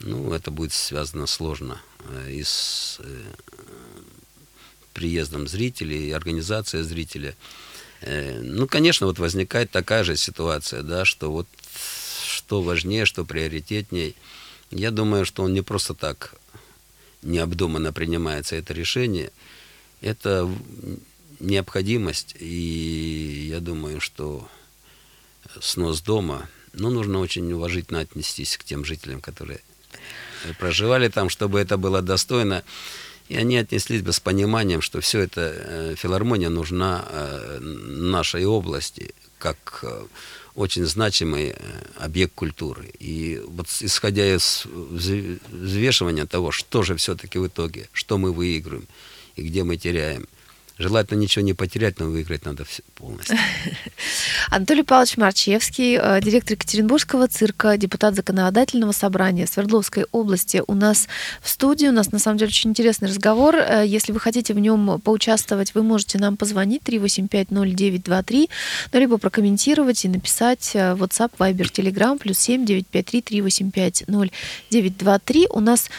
[0.00, 3.22] ну, это будет связано сложно э, и с э,
[4.94, 7.36] приездом зрителей, и организацией зрителя.
[8.00, 11.46] Э, Ну, конечно, вот возникает такая же ситуация, да, что вот
[12.26, 14.16] что важнее, что приоритетней.
[14.70, 16.34] Я думаю, что он не просто так
[17.22, 19.30] необдуманно принимается это решение.
[20.00, 20.50] Это
[21.38, 24.48] необходимость, и я думаю, что
[25.60, 29.60] снос дома, ну, нужно очень уважительно отнестись к тем жителям, которые
[30.58, 32.62] проживали там, чтобы это было достойно.
[33.28, 39.14] И они отнеслись бы с пониманием, что все это э, филармония нужна э, нашей области
[39.38, 40.04] как э,
[40.60, 41.54] очень значимый э,
[41.96, 42.90] объект культуры.
[42.98, 48.86] И вот исходя из вз- взвешивания того, что же все-таки в итоге, что мы выигрываем
[49.36, 50.26] и где мы теряем,
[50.80, 53.36] желательно ничего не потерять, но выиграть надо всё полностью.
[54.50, 61.06] Анатолий Павлович Марчевский, э, директор Екатеринбургского цирка, депутат законодательного собрания Свердловской области у нас
[61.42, 61.86] в студии.
[61.86, 63.56] У нас на самом деле очень интересный разговор.
[63.56, 68.50] Э, Если вы хотите в нем поучаствовать, вы можете нам позвонить 3850923,
[68.92, 75.48] ну, либо прокомментировать и написать э, WhatsApp, Viber, Telegram, плюс 7 953 385 0923.
[75.50, 75.90] У нас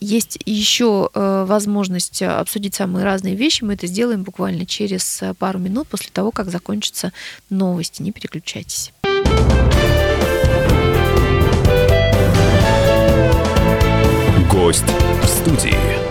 [0.00, 3.64] есть еще возможность обсудить самые разные вещи.
[3.64, 7.12] Мы это сделаем буквально через э, пару минут после того, как закончатся
[7.50, 8.02] новости.
[8.02, 8.92] Не переключайтесь.
[14.50, 14.84] Гость
[15.22, 16.01] в студии.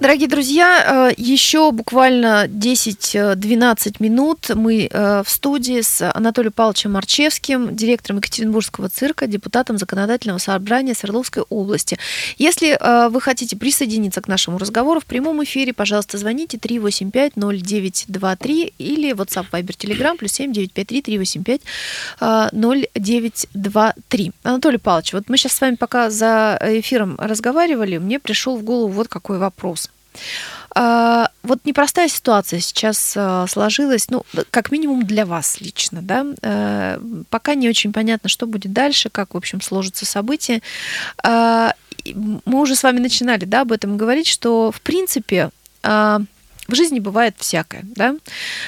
[0.00, 7.76] Дорогие друзья, э, еще буквально 10-12 минут мы э, в студии с Анатолием Павловичем Марчевским,
[7.76, 11.98] директором Екатеринбургского цирка, депутатом законодательного собрания Свердловской области.
[12.38, 19.12] Если э, вы хотите присоединиться к нашему разговору в прямом эфире, пожалуйста, звоните 385-0923 или
[19.12, 21.60] WhatsApp, Viber, Telegram, плюс 7 953 385
[22.52, 24.32] 0923.
[24.44, 28.88] Анатолий Павлович, вот мы сейчас с вами пока за эфиром разговаривали, мне пришел в голову
[28.88, 29.89] вот какой вопрос.
[30.74, 36.26] А, вот непростая ситуация сейчас а, сложилась, ну, как минимум для вас лично, да.
[36.42, 40.62] А, пока не очень понятно, что будет дальше, как, в общем, сложатся события.
[41.24, 45.50] Мы уже с вами начинали, да, об этом говорить, что, в принципе,
[46.70, 48.16] в жизни бывает всякое, да.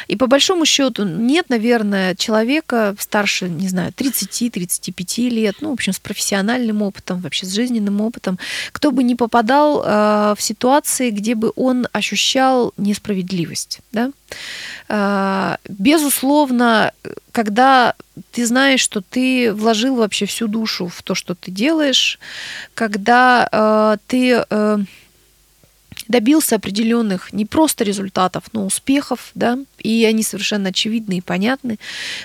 [0.09, 5.93] И по большому счету нет, наверное, человека старше, не знаю, 30-35 лет, ну, в общем,
[5.93, 8.39] с профессиональным опытом, вообще с жизненным опытом,
[8.73, 14.11] кто бы не попадал э, в ситуации, где бы он ощущал несправедливость, да.
[14.89, 16.93] Э, безусловно,
[17.33, 17.95] когда
[18.31, 22.19] ты знаешь, что ты вложил вообще всю душу в то, что ты делаешь,
[22.75, 24.79] когда э, ты э,
[26.13, 31.79] добился определенных не просто результатов, но успехов, да, и они совершенно очевидны и понятны.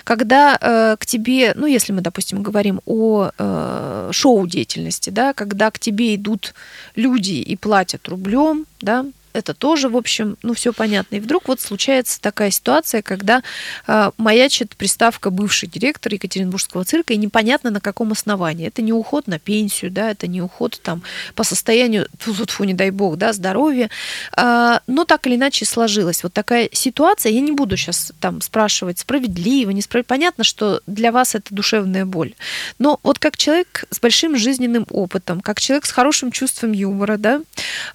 [0.04, 5.78] Когда э, к тебе, ну, если мы, допустим, говорим о э, шоу-деятельности, да, когда к
[5.80, 6.54] тебе идут
[6.94, 11.16] люди и платят рублем, да, это тоже, в общем, ну, все понятно.
[11.16, 13.42] И вдруг вот случается такая ситуация, когда
[13.86, 18.66] э, маячит приставка бывший директор Екатеринбургского цирка, и непонятно на каком основании.
[18.66, 21.02] Это не уход на пенсию, да, это не уход там
[21.34, 23.90] по состоянию, тут фу, не дай бог, да, здоровья.
[24.36, 26.22] Э, но так или иначе сложилось.
[26.22, 30.08] Вот такая ситуация, я не буду сейчас там спрашивать, справедливо, несправедливо.
[30.08, 32.34] Понятно, что для вас это душевная боль.
[32.78, 37.40] Но вот как человек с большим жизненным опытом, как человек с хорошим чувством юмора, да,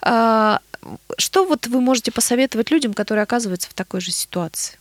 [0.02, 0.58] э,
[1.18, 4.78] что вот вы можете посоветовать людям, которые оказываются в такой же ситуации?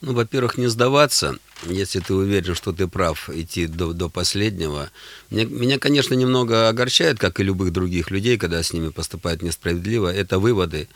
[0.00, 4.90] Ну, во-первых, не сдаваться, если ты уверен, что ты прав, идти до, до последнего.
[5.30, 10.12] Меня, меня, конечно, немного огорчает, как и любых других людей, когда с ними поступают несправедливо,
[10.12, 10.88] это выводы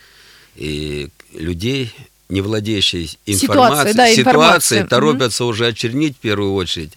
[0.57, 1.93] и людей,
[2.31, 5.49] не владеющие информацией, да, ситуацией, торопятся mm-hmm.
[5.49, 6.93] уже очернить в первую очередь.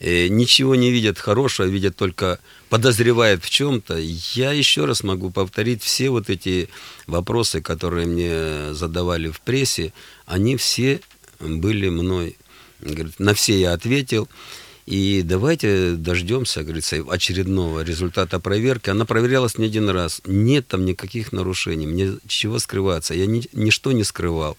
[0.00, 5.82] Э, ничего не видят хорошего, видят только подозревает в чем-то, я еще раз могу повторить
[5.82, 6.68] все вот эти
[7.06, 9.92] вопросы, которые мне задавали в прессе,
[10.26, 11.00] они все
[11.40, 12.36] были мной.
[13.18, 14.28] На все я ответил.
[14.88, 18.88] И давайте дождемся, говорится, очередного результата проверки.
[18.88, 20.22] Она проверялась не один раз.
[20.24, 21.86] Нет там никаких нарушений.
[21.86, 23.12] Мне чего скрываться?
[23.12, 24.56] Я ни, ничто не скрывал.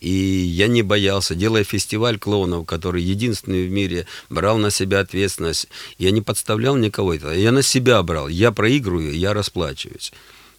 [0.00, 1.34] И я не боялся.
[1.34, 7.14] Делая фестиваль клоунов, который единственный в мире брал на себя ответственность, я не подставлял никого.
[7.14, 8.28] Я на себя брал.
[8.28, 10.12] Я проигрываю, я расплачиваюсь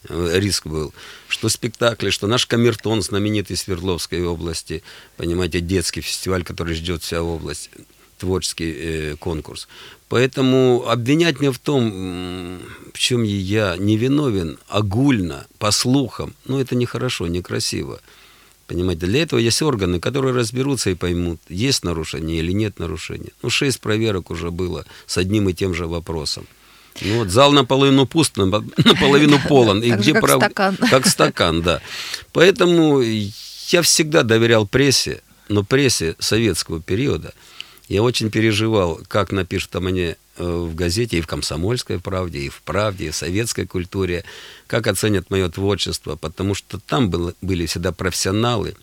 [0.09, 0.95] э, риск был,
[1.27, 4.81] что спектакли, что наш камертон знаменитый Свердловской области,
[5.15, 7.69] понимаете, детский фестиваль, который ждет вся область,
[8.21, 9.67] творческий э, конкурс.
[10.07, 12.59] Поэтому обвинять меня в том,
[12.93, 17.99] в чем я невиновен, огульно, по слухам, ну это нехорошо, некрасиво.
[18.67, 23.31] Понимаете, для этого есть органы, которые разберутся и поймут, есть нарушение или нет нарушения.
[23.41, 26.45] Ну, шесть проверок уже было с одним и тем же вопросом.
[27.01, 29.81] Ну вот зал наполовину пуст, наполовину полон.
[29.81, 30.37] И где как прав...
[30.37, 30.77] стакан.
[30.77, 31.81] Как стакан, да.
[32.33, 37.33] Поэтому я всегда доверял прессе, но прессе советского периода–
[37.91, 42.49] я очень переживал, как напишут о мне э, в газете, и в «Комсомольской правде», и
[42.49, 44.23] в «Правде», и в советской культуре,
[44.67, 48.75] как оценят мое творчество, потому что там было, были всегда профессионалы,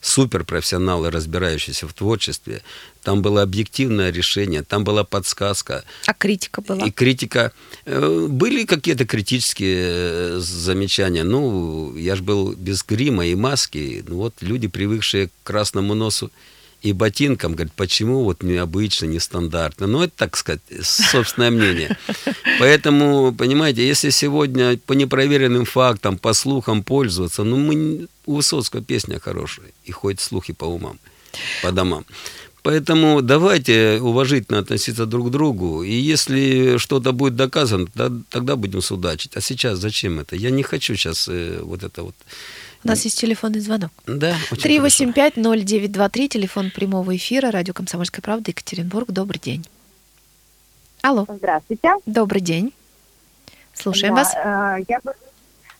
[0.00, 2.62] суперпрофессионалы, разбирающиеся в творчестве.
[3.02, 5.84] Там было объективное решение, там была подсказка.
[6.06, 6.86] А критика была?
[6.86, 7.52] И критика.
[7.84, 11.22] Э, были какие-то критические э, замечания.
[11.22, 14.02] Ну, я же был без грима и маски.
[14.08, 16.30] Ну, вот люди, привыкшие к красному носу
[16.82, 19.86] и ботинкам, говорит, почему вот необычно, нестандартно.
[19.86, 21.96] Ну, это, так сказать, собственное мнение.
[22.58, 29.18] Поэтому, понимаете, если сегодня по непроверенным фактам, по слухам пользоваться, ну, мы, у Высоцкого песня
[29.18, 30.98] хорошая, и ходят слухи по умам,
[31.62, 32.04] по домам.
[32.62, 35.82] Поэтому давайте уважительно относиться друг к другу.
[35.82, 37.86] И если что-то будет доказано,
[38.30, 39.36] тогда будем судачить.
[39.36, 40.36] А сейчас зачем это?
[40.36, 42.14] Я не хочу сейчас э, вот это вот
[42.84, 43.90] у нас есть телефонный звонок.
[44.06, 49.10] Да, 385-0923, телефон прямого эфира, радио «Комсомольская правда», Екатеринбург.
[49.10, 49.66] Добрый день.
[51.02, 51.26] Алло.
[51.28, 51.94] Здравствуйте.
[52.06, 52.72] Добрый день.
[53.74, 54.34] Слушаем да, вас.
[54.34, 55.12] Э, я бы,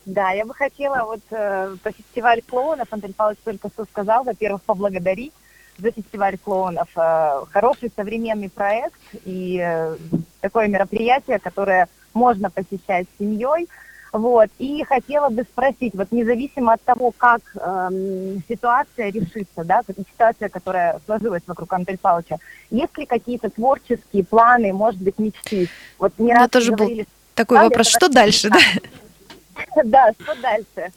[0.06, 4.62] да, я бы хотела вот э, по фестивалю клоунов, Антон Павлович только что сказал, во-первых,
[4.62, 5.32] поблагодарить
[5.78, 6.88] за фестиваль клоунов.
[6.96, 9.96] Э, хороший современный проект и э,
[10.40, 13.68] такое мероприятие, которое можно посещать с семьей.
[14.12, 14.48] Вот.
[14.58, 21.00] И хотела бы спросить, вот независимо от того, как эм, ситуация решится, да, ситуация, которая
[21.06, 22.38] сложилась вокруг Антона Павловича,
[22.70, 25.68] есть ли какие-то творческие планы, может быть, мечты?
[25.98, 26.90] Вот не раз тоже был
[27.34, 28.58] такой вопрос, что дальше, да?
[29.84, 30.92] Да, что дальше?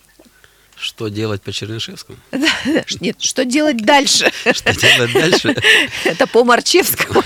[0.81, 2.17] Что делать по Чернышевскому?
[2.99, 4.31] Нет, что делать дальше?
[4.51, 5.55] Что делать дальше?
[6.03, 7.23] Это по Марчевскому.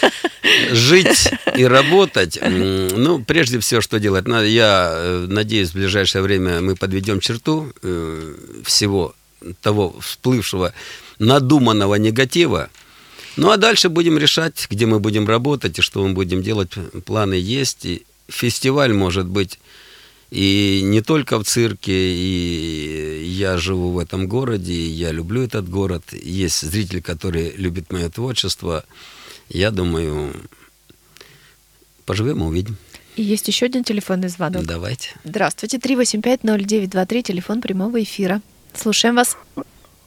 [0.72, 2.38] Жить и работать.
[2.42, 4.26] Ну, прежде всего, что делать?
[4.26, 9.14] Надо- Я э, надеюсь, в ближайшее время мы подведем черту э, всего
[9.60, 10.72] того всплывшего
[11.18, 12.70] надуманного негатива.
[13.36, 16.70] Ну, а дальше будем решать, где мы будем работать и что мы будем делать.
[17.04, 17.84] Планы есть.
[17.84, 19.58] И фестиваль может быть
[20.30, 25.68] и не только в цирке, и я живу в этом городе, и я люблю этот
[25.68, 26.02] город.
[26.12, 28.84] Есть зритель, который любит мое творчество.
[29.48, 30.32] Я думаю,
[32.04, 32.76] поживем, увидим.
[33.14, 34.64] И есть еще один телефонный звонок.
[34.64, 35.10] Давайте.
[35.24, 38.42] Здравствуйте, 385-0923, телефон прямого эфира.
[38.74, 39.38] Слушаем вас.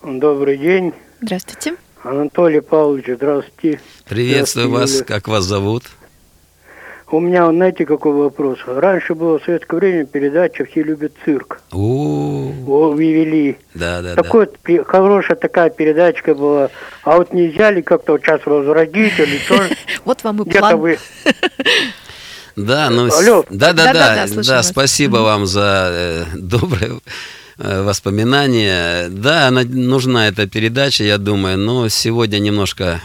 [0.03, 0.93] Добрый день.
[1.21, 1.75] Здравствуйте.
[2.03, 3.81] Анатолий Павлович, здравствуйте.
[4.07, 4.93] Приветствую Здравствуйте, вас.
[4.93, 5.05] Юля.
[5.05, 5.83] Как вас зовут?
[7.11, 8.59] У меня, знаете, какой вопрос?
[8.67, 11.59] Раньше было в советское время передача «Все любят цирк».
[11.71, 12.51] О,
[12.91, 13.57] вывели.
[13.73, 14.21] да, да, да.
[14.21, 16.69] Такой вот пе- хорошая такая передачка была.
[17.03, 19.59] А вот нельзя ли как-то вот сейчас возродить или что?
[20.05, 20.79] Вот вам и Где-то план.
[20.79, 20.97] вы...
[22.55, 23.45] Да, ну, Алло.
[23.49, 26.99] да, да, да, да, спасибо вам за э, доброе
[27.57, 29.07] э, воспоминание.
[29.09, 33.01] Да, она нужна эта передача, я думаю, но сегодня немножко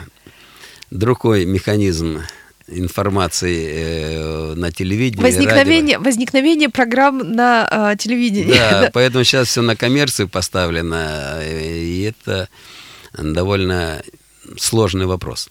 [0.90, 2.21] другой механизм
[2.68, 5.22] информации э, на телевидении.
[5.22, 8.59] Возникновение, возникновение программ на а, телевидении.
[8.59, 8.81] радио.
[8.85, 12.48] Да, поэтому сейчас все на коммерцию поставлено, э, и это
[13.12, 14.03] довольно
[14.57, 15.50] сложный вопрос.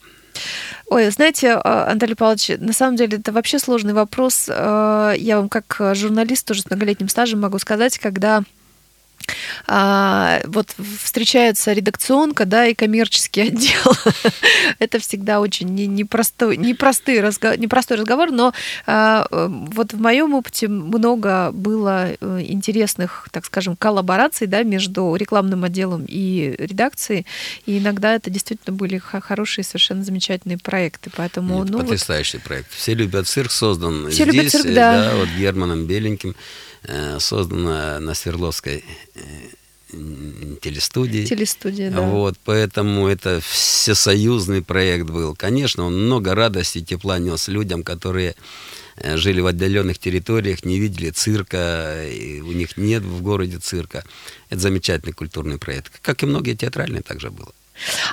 [0.88, 4.48] Ой, знаете, а, Анатолий Павлович, на самом деле это вообще сложный вопрос.
[4.50, 8.44] А, Я вам как а, журналист тоже с многолетним стажем могу сказать, когда
[9.68, 13.94] а, вот встречается редакционка, да, и коммерческий отдел.
[14.80, 18.54] Это всегда очень не- непростой, непростый, разго- непростой разговор, но
[18.86, 25.16] а, э, вот в моем опыте много было э, интересных, так скажем, коллабораций, да, между
[25.16, 27.26] рекламным отделом и редакцией,
[27.66, 32.72] и иногда это действительно были хорошие, совершенно замечательные проекты, поэтому, Это ну, вот потрясающий проект.
[32.72, 35.12] Все любят цирк создан «Все здесь, любят цирк», э, да.
[35.16, 36.36] вот Германом Беленьким,
[36.84, 38.84] э, создано на Свердловской
[39.16, 39.22] э,
[40.62, 41.26] телестудии.
[41.26, 42.02] телестудия, да.
[42.02, 45.36] Вот, поэтому это всесоюзный проект был.
[45.36, 48.36] Конечно, он много радости и тепла нес людям, которые
[48.98, 54.04] э, жили в отдаленных территориях, не видели цирка, и у них нет в городе цирка.
[54.50, 57.52] Это замечательный культурный проект, как и многие театральные также было.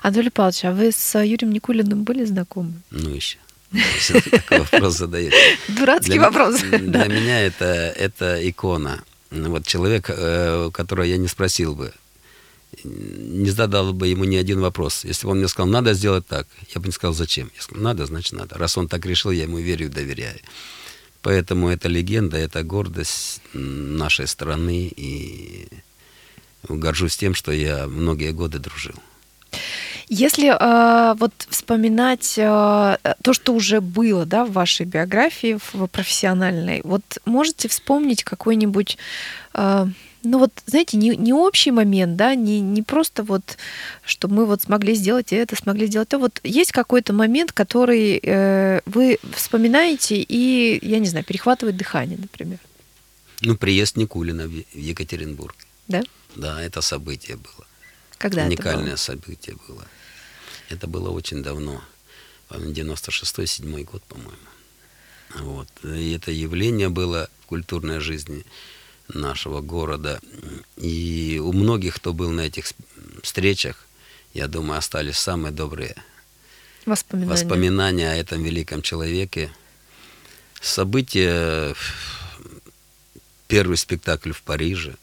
[0.02, 2.72] Анатолий Павлович, а вы с Юрием Никулиным были знакомы?
[2.90, 3.38] Ну еще.
[4.30, 5.36] Такой вопрос задаете.
[5.68, 6.60] Дурацкий Для- вопрос.
[6.60, 7.06] Для да.
[7.06, 9.02] меня это, это икона.
[9.30, 11.92] Вот человек, э, которого я не спросил бы,
[12.84, 15.04] не задал бы ему ни один вопрос.
[15.04, 17.50] Если бы он мне сказал, надо сделать так, я бы не сказал, зачем.
[17.54, 18.58] Я сказал, надо, значит надо.
[18.58, 20.38] Раз он так решил, я ему верю и доверяю.
[21.22, 24.90] Поэтому это легенда, это гордость нашей страны.
[24.96, 25.68] И
[26.68, 28.94] горжусь тем, что я многие годы дружил.
[30.12, 36.80] Если э, вот вспоминать э, то, что уже было да, в вашей биографии, в профессиональной,
[36.82, 38.98] вот можете вспомнить какой-нибудь,
[39.54, 39.86] э,
[40.24, 43.56] ну вот, знаете, не, не общий момент, да, не, не просто вот,
[44.04, 48.80] что мы вот смогли сделать это, смогли сделать то, вот есть какой-то момент, который э,
[48.86, 52.58] вы вспоминаете и, я не знаю, перехватывает дыхание, например,
[53.42, 55.54] Ну, приезд Никулина в Екатеринбург.
[55.86, 56.02] да?
[56.34, 57.64] Да, это событие было.
[58.18, 58.96] Когда Уникальное это было?
[58.96, 59.84] событие было.
[60.70, 61.82] Это было очень давно,
[62.48, 64.36] по-моему, 96-й-7 год, по-моему.
[65.40, 65.68] Вот.
[65.84, 68.46] И это явление было в культурной жизни
[69.08, 70.20] нашего города.
[70.76, 72.72] И у многих, кто был на этих
[73.22, 73.86] встречах,
[74.32, 75.96] я думаю, остались самые добрые
[76.86, 77.32] Воспоминания.
[77.32, 79.52] воспоминания о этом великом человеке.
[80.60, 81.74] Событие,
[83.48, 84.94] первый спектакль в Париже,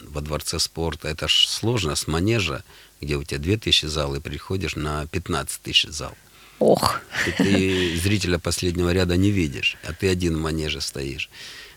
[0.00, 2.64] во Дворце спорта, это ж сложно с манежа,
[3.02, 6.16] где у тебя 2000 зал, и приходишь на 15 тысяч зал.
[6.58, 11.28] Ох, И ты зрителя последнего ряда не видишь, а ты один в манеже стоишь.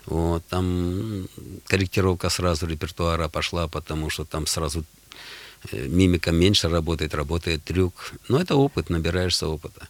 [0.05, 1.27] Вот, там
[1.65, 4.85] корректировка сразу репертуара пошла, потому что там сразу
[5.71, 8.13] э, мимика меньше работает, работает трюк.
[8.27, 9.87] Но это опыт, набираешься опыта.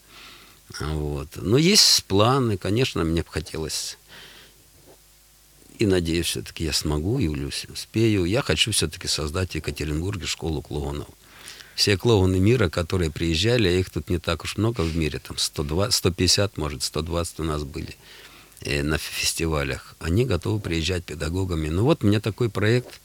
[0.80, 1.28] Вот.
[1.36, 3.98] Но есть планы, конечно, мне бы хотелось
[5.78, 8.24] и надеюсь, все-таки я смогу, Юлюсь, успею.
[8.26, 11.08] Я хочу все-таки создать в Екатеринбурге школу клоунов.
[11.76, 15.38] Все клоуны мира, которые приезжали, а их тут не так уж много в мире, там
[15.38, 17.96] 120, 150, может, 120 у нас были
[18.62, 19.96] э, на фестивалях.
[20.00, 21.68] Они готовы приезжать педагогами.
[21.68, 23.02] Ну вот у меня такой проект,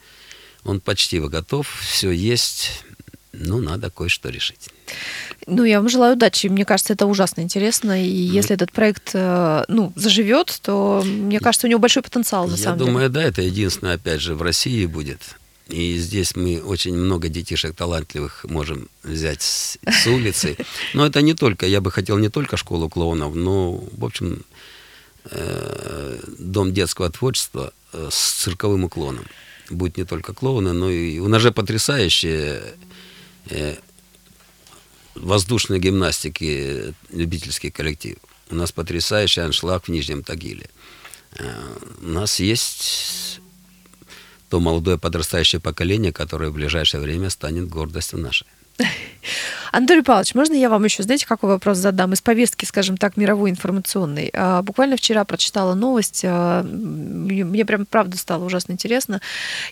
[0.62, 2.84] он почти готов, все есть,
[3.32, 4.68] ну надо кое-что решить.
[5.46, 6.46] Ну, я вам желаю удачи.
[6.46, 8.04] Мне кажется, это ужасно интересно.
[8.04, 12.52] И если этот проект, э, ну, заживет, то мне кажется, у него большой потенциал на
[12.52, 15.20] Я самом думаю, да, это единственное, опять же, в России будет.
[15.70, 20.56] И здесь мы очень много детишек талантливых можем взять с, с улицы.
[20.94, 24.44] Но это не только, я бы хотел не только школу клоунов, но, в общем,
[25.24, 29.24] э, дом детского творчества э, с цирковым уклоном.
[29.70, 32.62] Будет не только клоуны, но и у нас же потрясающие
[33.48, 33.76] э,
[35.14, 38.16] воздушной гимнастики любительский коллектив.
[38.50, 40.68] У нас потрясающий аншлаг в Нижнем Тагиле.
[41.38, 43.39] Э, У нас есть
[44.51, 48.46] то молодое подрастающее поколение, которое в ближайшее время станет гордостью нашей.
[49.72, 52.12] Анатолий Павлович, можно я вам еще, знаете, какой вопрос задам?
[52.12, 54.30] Из повестки, скажем так, мировой информационной.
[54.34, 59.20] А, Буквально вчера прочитала новость, а, мне прям правда стало ужасно интересно.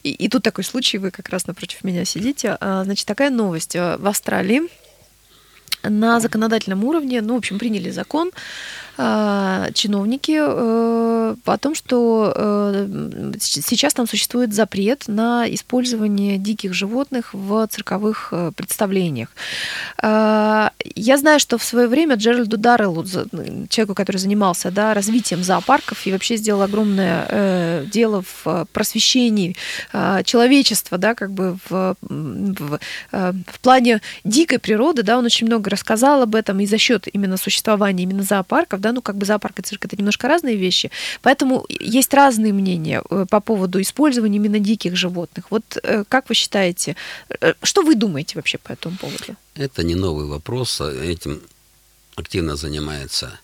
[0.04, 2.56] И, и тут такой случай, вы как раз напротив меня сидите.
[2.60, 3.74] А, Значит, такая новость.
[3.74, 4.62] В Австралии
[5.82, 8.30] на законодательном уровне, ну, в общем, приняли закон,
[8.98, 17.66] чиновники э, о том, что э, сейчас там существует запрет на использование диких животных в
[17.68, 19.28] цирковых э, представлениях.
[20.02, 23.04] А, Я знаю, что в свое время Джеральду Дарреллу,
[23.68, 29.54] человеку, который занимался да, развитием зоопарков и вообще сделал огромное дело в просвещении
[29.92, 32.80] э, человечества, да, как бы в, в,
[33.12, 37.36] в плане дикой природы, да, он очень много рассказал об этом и за счет именно
[37.36, 40.90] существования именно зоопарков, да, ну как бы зоопарк и цирк это немножко разные вещи,
[41.22, 45.50] поэтому есть разные мнения э, по поводу использования именно диких животных.
[45.50, 46.96] Вот э, как вы считаете,
[47.40, 49.36] э, что вы думаете вообще по этому поводу?
[49.54, 51.40] Это не новый вопрос, а этим
[52.16, 53.38] активно занимается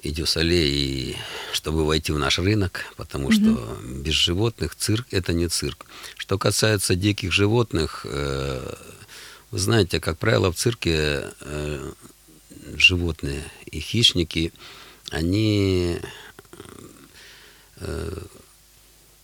[0.00, 1.16] и Дюсале, и
[1.52, 5.86] чтобы войти в наш рынок, потому что без животных цирк– это не цирк.
[6.18, 11.24] Что касается диких животных, вы знаете, как правило, в цирке
[12.76, 13.42] животные
[13.74, 14.52] и хищники,
[15.10, 15.98] они,
[17.80, 18.12] э,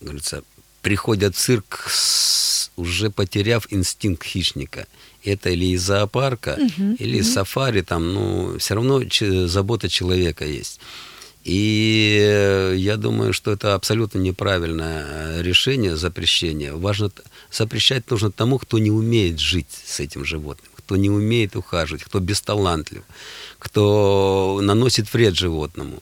[0.01, 0.43] говорится,
[0.81, 4.87] приходят в цирк с- уже потеряв инстинкт хищника.
[5.23, 6.57] Это или из зоопарка,
[6.99, 10.79] или из сафари, там, ну, все равно че- забота человека есть.
[11.43, 15.05] И я думаю, что это абсолютно неправильное
[15.39, 16.73] э, решение, запрещение.
[16.75, 17.11] Важно,
[17.51, 22.19] запрещать нужно тому, кто не умеет жить с этим животным, кто не умеет ухаживать, кто
[22.19, 23.03] бесталантлив,
[23.61, 26.01] кто наносит вред животному.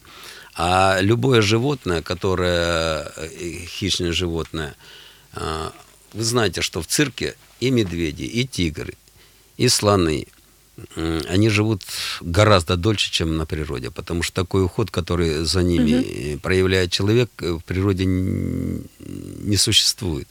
[0.55, 4.75] А любое животное, которое э, хищное животное,
[5.33, 5.73] а,
[6.13, 8.93] вы знаете, что в цирке и медведи, и тигры,
[9.57, 10.27] и слоны,
[10.95, 11.83] они живут
[12.21, 17.29] гораздо дольше, чем на природе, потому что такой уход, который за ними э, проявляет человек,
[17.39, 20.29] э, в природе не существует.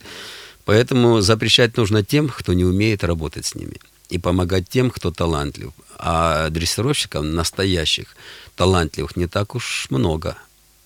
[0.64, 3.76] Поэтому запрещать нужно тем, кто не умеет работать с ними,
[4.08, 5.72] и помогать тем, кто талантлив.
[5.96, 8.16] А дрессировщиков настоящих,
[8.56, 10.36] талантливых, не так уж много.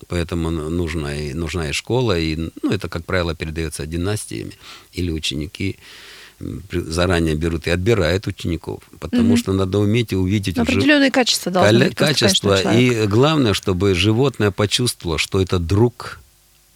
[0.09, 4.53] Поэтому нужна и, нужна и школа, и, ну, это, как правило, передается династиями,
[4.93, 5.79] или ученики
[6.73, 11.89] заранее берут и отбирают учеников, потому что надо уметь и увидеть Определенные качества должны Кале-
[11.89, 11.97] быть,
[12.35, 12.73] человека.
[12.73, 16.20] И главное, чтобы животное почувствовало, что это друг,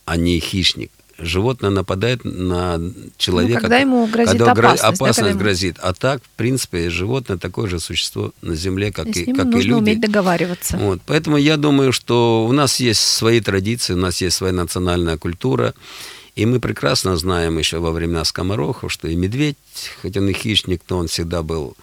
[0.05, 0.93] а не хищник.
[1.19, 2.79] Животное нападает на
[3.17, 3.55] человека.
[3.55, 5.77] Ну, когда ему грозит когда гро- опасность, да, опасность когда ему- грозит.
[5.81, 9.49] А так, в принципе, животное такое же существо на Земле, как И и, как и
[9.49, 9.73] нужно люди.
[9.81, 10.77] уметь договариваться.
[10.77, 15.17] Вот, поэтому я думаю, что у нас есть свои традиции, у нас есть своя национальная
[15.17, 15.73] культура.
[16.35, 19.57] И мы прекрасно знаем еще во времена скоморохов, что и медведь,
[20.03, 21.79] хоть он и хищник, но он всегда был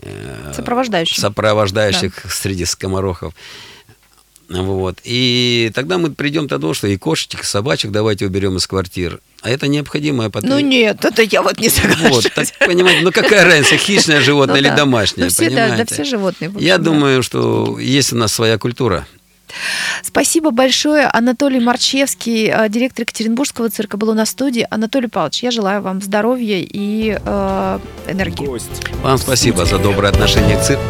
[0.00, 1.22] э, Сопровождающим.
[1.22, 3.32] сопровождающих среди скоморохов.
[4.48, 4.98] Вот.
[5.04, 9.20] И тогда мы придем к тому, что и кошечек, и собачек давайте уберем из квартир.
[9.42, 10.50] А это необходимое потом.
[10.50, 12.10] Ну нет, это я вот не соглашусь.
[12.24, 14.76] Вот, так понимаете, ну какая разница, хищное животное Ну или да.
[14.76, 15.76] домашнее, Ну все, да, понимаете?
[15.84, 16.50] да, все животные.
[16.50, 16.90] в Я общем, да.
[16.90, 19.06] думаю, что есть у нас своя культура.
[20.02, 21.06] Спасибо большое.
[21.06, 24.66] Анатолий Марчевский, э, директор Екатеринбургского цирка, был у нас в студии.
[24.70, 27.78] Анатолий Павлович, я желаю вам здоровья и э,
[28.08, 28.46] энергии.
[28.46, 30.82] Гость Вам спасибо за доброе отношение к цирку.